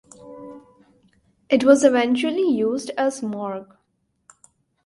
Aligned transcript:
It 1.47 1.63
was 1.63 1.83
eventually 1.83 2.49
used 2.49 2.89
as 2.97 3.21
morgue. 3.21 3.77